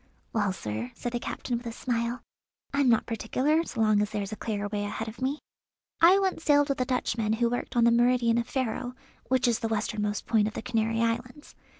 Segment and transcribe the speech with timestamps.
[0.33, 2.23] "Well, sir," said the captain with a smile,
[2.73, 5.37] "I'm not particular, so long as there's a clear way ahead of me.
[6.01, 8.95] I once sailed with a Dutchman who worked on the meridian of Ferro,
[9.27, 11.53] which is the westernmost point of the Canary Islands.